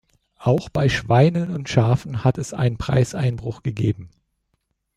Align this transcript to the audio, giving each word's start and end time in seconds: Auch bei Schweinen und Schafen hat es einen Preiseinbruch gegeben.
Auch 0.39 0.67
bei 0.69 0.89
Schweinen 0.89 1.51
und 1.53 1.69
Schafen 1.69 2.23
hat 2.23 2.39
es 2.39 2.55
einen 2.55 2.79
Preiseinbruch 2.79 3.61
gegeben. 3.61 4.09